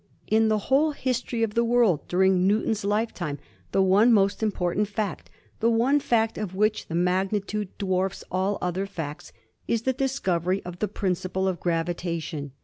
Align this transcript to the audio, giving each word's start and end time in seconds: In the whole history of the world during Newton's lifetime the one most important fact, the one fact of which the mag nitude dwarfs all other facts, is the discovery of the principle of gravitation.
In 0.25 0.47
the 0.47 0.57
whole 0.57 0.93
history 0.93 1.43
of 1.43 1.53
the 1.53 1.63
world 1.63 2.07
during 2.07 2.47
Newton's 2.47 2.83
lifetime 2.83 3.37
the 3.71 3.83
one 3.83 4.11
most 4.11 4.41
important 4.41 4.87
fact, 4.87 5.29
the 5.59 5.69
one 5.69 5.99
fact 5.99 6.39
of 6.39 6.55
which 6.55 6.87
the 6.87 6.95
mag 6.95 7.29
nitude 7.29 7.67
dwarfs 7.77 8.23
all 8.31 8.57
other 8.63 8.87
facts, 8.87 9.31
is 9.67 9.83
the 9.83 9.93
discovery 9.93 10.65
of 10.65 10.79
the 10.79 10.87
principle 10.87 11.47
of 11.47 11.59
gravitation. 11.59 12.51